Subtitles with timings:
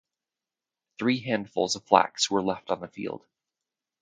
[0.97, 3.23] Three handfuls of flax were left on the field.